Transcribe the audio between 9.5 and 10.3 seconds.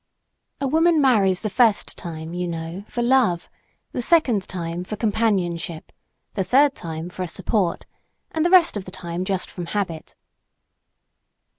from habit.